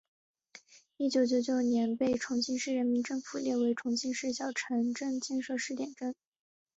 [0.97, 6.15] 一九九九年被重庆市人民政府列为重庆市小城镇建设试点镇。